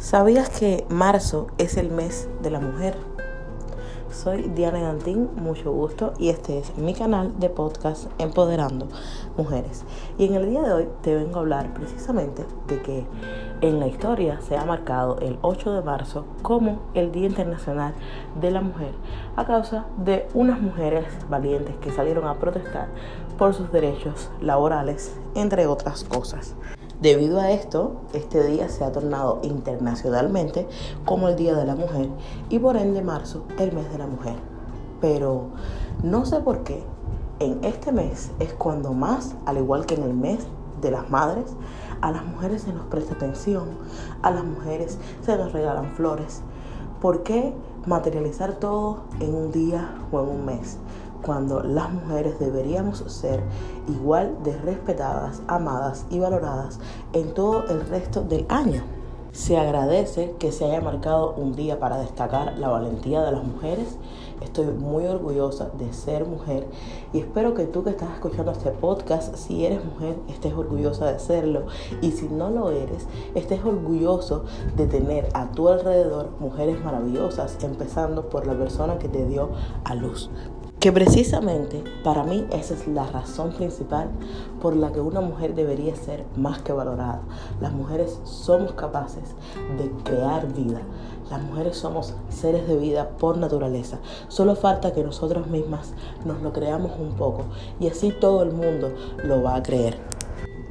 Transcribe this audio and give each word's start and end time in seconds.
¿Sabías 0.00 0.48
que 0.48 0.86
marzo 0.88 1.48
es 1.58 1.76
el 1.76 1.90
mes 1.90 2.26
de 2.40 2.48
la 2.48 2.58
mujer? 2.58 2.96
Soy 4.10 4.44
Diana 4.44 4.80
Dantín, 4.80 5.28
mucho 5.36 5.72
gusto, 5.72 6.14
y 6.18 6.30
este 6.30 6.58
es 6.58 6.74
mi 6.78 6.94
canal 6.94 7.38
de 7.38 7.50
podcast 7.50 8.06
Empoderando 8.18 8.88
Mujeres. 9.36 9.84
Y 10.16 10.24
en 10.24 10.36
el 10.36 10.48
día 10.48 10.62
de 10.62 10.72
hoy 10.72 10.88
te 11.02 11.14
vengo 11.14 11.36
a 11.36 11.40
hablar 11.40 11.74
precisamente 11.74 12.46
de 12.66 12.80
que 12.80 13.06
en 13.60 13.78
la 13.78 13.88
historia 13.88 14.40
se 14.40 14.56
ha 14.56 14.64
marcado 14.64 15.18
el 15.18 15.38
8 15.42 15.70
de 15.74 15.82
marzo 15.82 16.24
como 16.40 16.80
el 16.94 17.12
Día 17.12 17.26
Internacional 17.26 17.92
de 18.40 18.50
la 18.52 18.62
Mujer 18.62 18.94
a 19.36 19.44
causa 19.44 19.84
de 19.98 20.26
unas 20.32 20.62
mujeres 20.62 21.04
valientes 21.28 21.76
que 21.76 21.92
salieron 21.92 22.26
a 22.26 22.38
protestar 22.38 22.88
por 23.36 23.52
sus 23.52 23.70
derechos 23.70 24.30
laborales, 24.40 25.20
entre 25.34 25.66
otras 25.66 26.04
cosas. 26.04 26.56
Debido 27.00 27.40
a 27.40 27.50
esto, 27.50 28.02
este 28.12 28.46
día 28.46 28.68
se 28.68 28.84
ha 28.84 28.92
tornado 28.92 29.40
internacionalmente 29.42 30.68
como 31.06 31.28
el 31.28 31.36
Día 31.36 31.54
de 31.54 31.64
la 31.64 31.74
Mujer 31.74 32.10
y 32.50 32.58
por 32.58 32.76
ende 32.76 33.00
marzo 33.00 33.46
el 33.58 33.72
mes 33.72 33.90
de 33.90 33.96
la 33.96 34.06
mujer. 34.06 34.34
Pero 35.00 35.46
no 36.02 36.26
sé 36.26 36.40
por 36.40 36.62
qué, 36.62 36.84
en 37.38 37.64
este 37.64 37.90
mes 37.90 38.32
es 38.38 38.52
cuando 38.52 38.92
más, 38.92 39.34
al 39.46 39.56
igual 39.56 39.86
que 39.86 39.94
en 39.94 40.02
el 40.02 40.12
mes 40.12 40.46
de 40.82 40.90
las 40.90 41.08
madres, 41.08 41.46
a 42.02 42.10
las 42.10 42.22
mujeres 42.26 42.62
se 42.62 42.72
nos 42.74 42.84
presta 42.88 43.14
atención, 43.14 43.78
a 44.20 44.30
las 44.30 44.44
mujeres 44.44 44.98
se 45.24 45.38
nos 45.38 45.54
regalan 45.54 45.94
flores. 45.94 46.42
¿Por 47.00 47.22
qué 47.22 47.54
materializar 47.86 48.54
todo 48.54 48.98
en 49.20 49.34
un 49.34 49.52
día 49.52 49.94
o 50.12 50.20
en 50.20 50.28
un 50.28 50.44
mes? 50.44 50.78
cuando 51.22 51.62
las 51.62 51.92
mujeres 51.92 52.38
deberíamos 52.38 53.04
ser 53.08 53.42
igual 53.88 54.36
de 54.42 54.56
respetadas, 54.58 55.42
amadas 55.48 56.06
y 56.10 56.18
valoradas 56.18 56.78
en 57.12 57.34
todo 57.34 57.66
el 57.68 57.86
resto 57.88 58.22
del 58.22 58.46
año. 58.48 58.82
Se 59.32 59.56
agradece 59.56 60.34
que 60.40 60.50
se 60.50 60.64
haya 60.64 60.80
marcado 60.80 61.34
un 61.36 61.54
día 61.54 61.78
para 61.78 61.98
destacar 61.98 62.58
la 62.58 62.68
valentía 62.68 63.22
de 63.22 63.30
las 63.30 63.44
mujeres. 63.44 63.96
Estoy 64.40 64.66
muy 64.66 65.06
orgullosa 65.06 65.70
de 65.78 65.92
ser 65.92 66.24
mujer 66.24 66.66
y 67.12 67.20
espero 67.20 67.54
que 67.54 67.66
tú 67.66 67.84
que 67.84 67.90
estás 67.90 68.12
escuchando 68.14 68.50
este 68.50 68.70
podcast, 68.70 69.36
si 69.36 69.64
eres 69.64 69.84
mujer, 69.84 70.16
estés 70.28 70.52
orgullosa 70.54 71.12
de 71.12 71.20
serlo 71.20 71.66
y 72.00 72.10
si 72.10 72.28
no 72.28 72.50
lo 72.50 72.72
eres, 72.72 73.06
estés 73.36 73.64
orgulloso 73.64 74.46
de 74.76 74.86
tener 74.86 75.28
a 75.34 75.52
tu 75.52 75.68
alrededor 75.68 76.30
mujeres 76.40 76.82
maravillosas, 76.82 77.56
empezando 77.62 78.30
por 78.30 78.46
la 78.46 78.54
persona 78.54 78.98
que 78.98 79.08
te 79.08 79.26
dio 79.26 79.50
a 79.84 79.94
luz. 79.94 80.28
Que 80.80 80.92
precisamente 80.92 81.84
para 82.02 82.24
mí 82.24 82.46
esa 82.52 82.72
es 82.72 82.88
la 82.88 83.04
razón 83.04 83.52
principal 83.52 84.08
por 84.62 84.74
la 84.74 84.90
que 84.90 85.00
una 85.00 85.20
mujer 85.20 85.54
debería 85.54 85.94
ser 85.94 86.24
más 86.36 86.62
que 86.62 86.72
valorada. 86.72 87.20
Las 87.60 87.74
mujeres 87.74 88.18
somos 88.24 88.72
capaces 88.72 89.34
de 89.76 89.90
crear 90.04 90.50
vida. 90.54 90.80
Las 91.30 91.42
mujeres 91.42 91.76
somos 91.76 92.14
seres 92.30 92.66
de 92.66 92.78
vida 92.78 93.10
por 93.18 93.36
naturaleza. 93.36 93.98
Solo 94.28 94.56
falta 94.56 94.94
que 94.94 95.04
nosotras 95.04 95.48
mismas 95.48 95.92
nos 96.24 96.40
lo 96.40 96.50
creamos 96.54 96.92
un 96.98 97.12
poco 97.12 97.42
y 97.78 97.88
así 97.88 98.10
todo 98.18 98.42
el 98.42 98.52
mundo 98.52 98.90
lo 99.22 99.42
va 99.42 99.56
a 99.56 99.62
creer. 99.62 99.98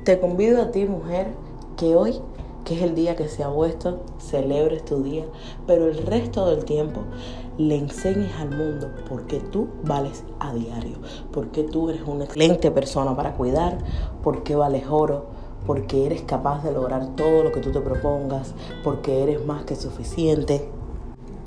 Te 0.06 0.20
convido 0.20 0.60
a 0.60 0.72
ti, 0.72 0.86
mujer, 0.86 1.36
que 1.78 1.96
hoy 1.96 2.20
que 2.70 2.76
es 2.76 2.84
el 2.84 2.94
día 2.94 3.16
que 3.16 3.28
se 3.28 3.44
ha 3.44 3.52
puesto, 3.52 4.02
celebres 4.20 4.86
tu 4.86 5.02
día, 5.02 5.26
pero 5.66 5.88
el 5.88 5.98
resto 6.06 6.46
del 6.46 6.66
tiempo 6.66 7.02
le 7.58 7.76
enseñes 7.76 8.32
al 8.36 8.56
mundo 8.56 8.92
por 9.10 9.26
qué 9.26 9.40
tú 9.40 9.70
vales 9.84 10.24
a 10.40 10.54
diario, 10.54 10.98
por 11.34 11.48
qué 11.48 11.64
tú 11.64 11.90
eres 11.90 12.04
una 12.06 12.26
excelente 12.26 12.70
persona 12.70 13.16
para 13.16 13.34
cuidar, 13.34 13.80
por 14.22 14.44
qué 14.44 14.56
vales 14.56 14.84
oro, 14.88 15.26
porque 15.66 16.06
eres 16.06 16.22
capaz 16.22 16.64
de 16.64 16.72
lograr 16.72 17.16
todo 17.16 17.44
lo 17.44 17.52
que 17.52 17.60
tú 17.60 17.72
te 17.72 17.82
propongas, 17.82 18.54
porque 18.84 19.24
eres 19.24 19.44
más 19.44 19.64
que 19.64 19.76
suficiente. 19.76 20.70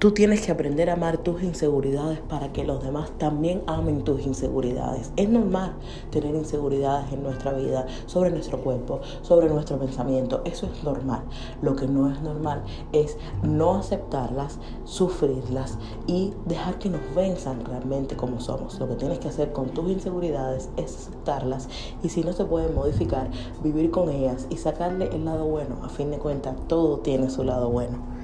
Tú 0.02 0.10
tienes 0.10 0.44
que 0.44 0.50
aprender 0.50 0.90
a 0.90 0.94
amar 0.94 1.18
tus 1.18 1.44
inseguridades 1.44 2.18
para 2.18 2.52
que 2.52 2.64
los 2.64 2.82
demás 2.82 3.12
también 3.18 3.62
amen 3.68 4.02
tus 4.02 4.26
inseguridades. 4.26 5.12
Es 5.14 5.28
normal 5.28 5.76
tener 6.10 6.34
inseguridades 6.34 7.12
en 7.12 7.22
nuestra 7.22 7.52
vida, 7.52 7.86
sobre 8.06 8.30
nuestro 8.30 8.58
cuerpo, 8.58 8.98
sobre 9.22 9.48
nuestro 9.48 9.78
pensamiento. 9.78 10.42
Eso 10.44 10.66
es 10.66 10.82
normal. 10.82 11.22
Lo 11.62 11.76
que 11.76 11.86
no 11.86 12.10
es 12.10 12.20
normal 12.20 12.64
es 12.90 13.16
no 13.44 13.76
aceptarlas, 13.76 14.58
sufrirlas 14.82 15.78
y 16.08 16.32
dejar 16.46 16.80
que 16.80 16.90
nos 16.90 17.14
venzan 17.14 17.64
realmente 17.64 18.16
como 18.16 18.40
somos. 18.40 18.80
Lo 18.80 18.88
que 18.88 18.96
tienes 18.96 19.20
que 19.20 19.28
hacer 19.28 19.52
con 19.52 19.68
tus 19.68 19.88
inseguridades 19.88 20.68
es 20.76 20.96
aceptarlas 20.96 21.68
y 22.02 22.08
si 22.08 22.24
no 22.24 22.32
se 22.32 22.44
pueden 22.44 22.74
modificar, 22.74 23.30
vivir 23.62 23.92
con 23.92 24.08
ellas 24.08 24.48
y 24.50 24.56
sacarle 24.56 25.14
el 25.14 25.24
lado 25.24 25.46
bueno. 25.46 25.76
A 25.84 25.88
fin 25.88 26.10
de 26.10 26.18
cuentas, 26.18 26.56
todo 26.66 26.98
tiene 26.98 27.30
su 27.30 27.44
lado 27.44 27.70
bueno. 27.70 28.21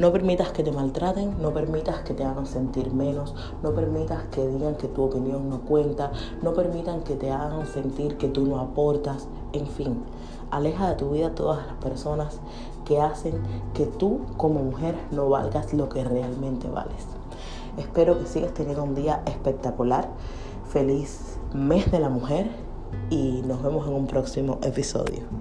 No 0.00 0.12
permitas 0.12 0.50
que 0.52 0.62
te 0.62 0.72
maltraten, 0.72 1.42
no 1.42 1.52
permitas 1.52 2.00
que 2.00 2.14
te 2.14 2.24
hagan 2.24 2.46
sentir 2.46 2.90
menos, 2.90 3.34
no 3.62 3.74
permitas 3.74 4.22
que 4.30 4.46
digan 4.46 4.76
que 4.76 4.88
tu 4.88 5.02
opinión 5.02 5.50
no 5.50 5.60
cuenta, 5.60 6.10
no 6.40 6.54
permitan 6.54 7.02
que 7.02 7.16
te 7.16 7.30
hagan 7.30 7.66
sentir 7.66 8.16
que 8.16 8.28
tú 8.28 8.46
no 8.46 8.60
aportas, 8.60 9.28
en 9.52 9.66
fin. 9.66 10.02
Aleja 10.50 10.88
de 10.88 10.94
tu 10.94 11.10
vida 11.10 11.34
todas 11.34 11.66
las 11.66 11.76
personas 11.76 12.40
que 12.86 12.98
hacen 12.98 13.42
que 13.74 13.84
tú 13.84 14.20
como 14.38 14.62
mujer 14.62 14.94
no 15.10 15.28
valgas 15.28 15.74
lo 15.74 15.90
que 15.90 16.02
realmente 16.02 16.66
vales. 16.70 17.06
Espero 17.76 18.18
que 18.18 18.24
sigas 18.24 18.54
teniendo 18.54 18.84
un 18.84 18.94
día 18.94 19.20
espectacular. 19.26 20.08
Feliz 20.70 21.36
mes 21.52 21.90
de 21.90 22.00
la 22.00 22.08
mujer 22.08 22.48
y 23.10 23.42
nos 23.44 23.62
vemos 23.62 23.86
en 23.86 23.92
un 23.92 24.06
próximo 24.06 24.60
episodio. 24.62 25.39